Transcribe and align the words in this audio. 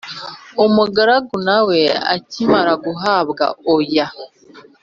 umugaragu 0.65 1.35
nawe 1.47 1.79
akimara 2.15 2.73
guhabwa 2.85 3.43
ayo 3.73 4.07